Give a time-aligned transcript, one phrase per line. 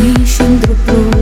[0.00, 1.17] 一生都不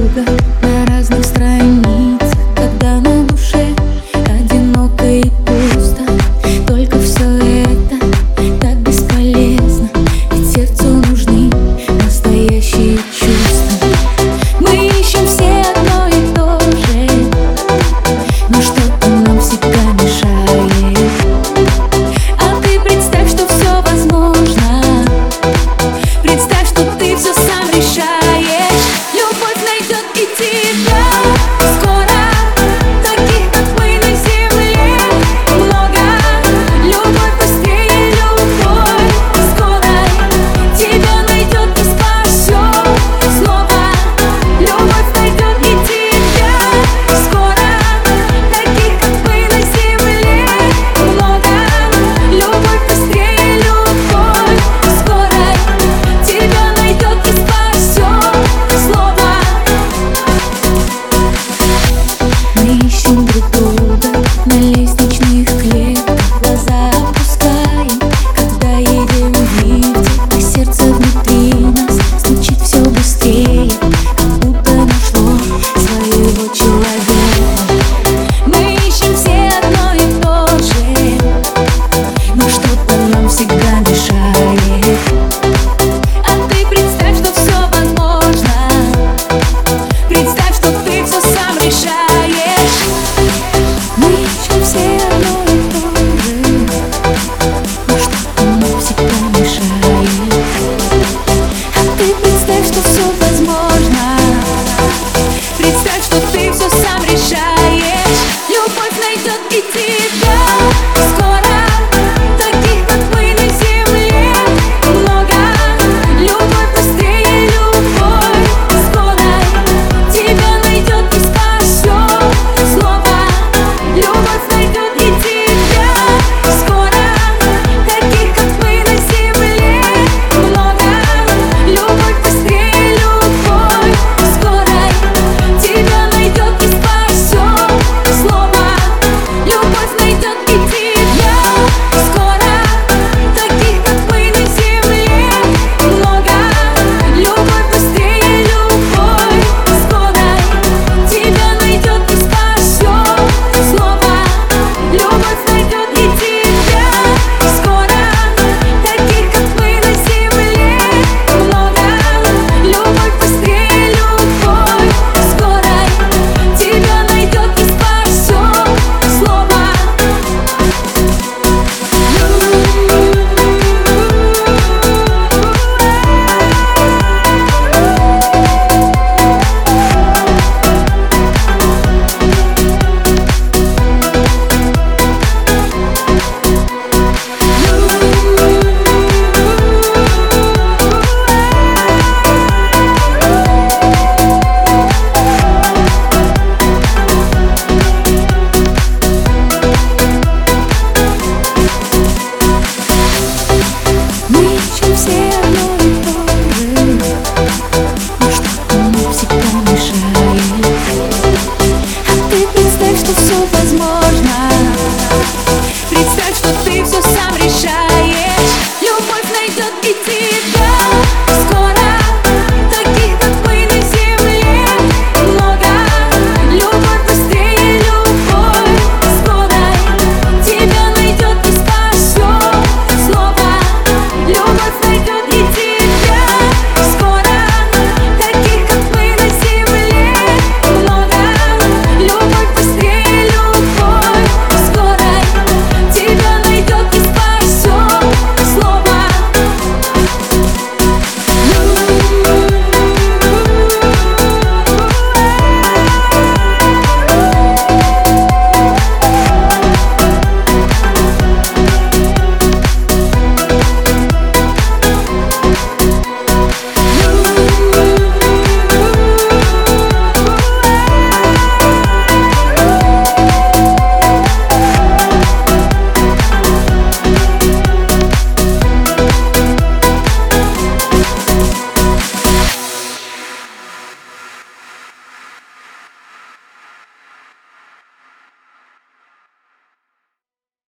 [217.16, 217.85] sabe deixar